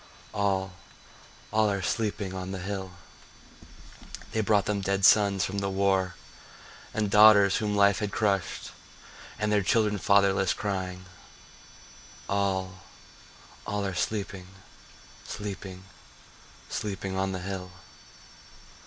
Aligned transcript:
—All, 0.33 0.73
all 1.53 1.69
are 1.69 1.83
sleeping 1.83 2.33
on 2.33 2.49
the 2.51 2.57
hill. 2.57 2.93
They 4.31 4.41
brought 4.41 4.65
them 4.65 4.81
dead 4.81 5.05
sons 5.05 5.45
from 5.45 5.59
the 5.59 5.69
war, 5.69 6.15
And 6.91 7.11
daughters 7.11 7.57
whom 7.57 7.75
life 7.75 7.99
had 7.99 8.11
crushed, 8.11 8.71
And 9.37 9.51
their 9.51 9.61
children 9.61 9.99
fatherless, 9.99 10.55
crying— 10.55 11.05
All, 12.27 12.81
all 13.67 13.85
are 13.85 13.93
sleeping, 13.93 14.47
sleeping, 15.23 15.83
sleeping 16.67 17.15
on 17.15 17.31
the 17.31 17.37
hill. 17.41 17.71